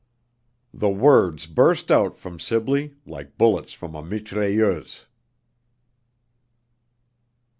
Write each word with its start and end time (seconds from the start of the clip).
The 0.73 0.89
words 0.89 1.45
burst 1.45 1.91
out 1.91 2.17
from 2.17 2.39
Sibley 2.39 2.95
like 3.05 3.37
bullets 3.37 3.71
from 3.71 3.93
a 3.93 4.01
mitrailleuse. 4.01 5.05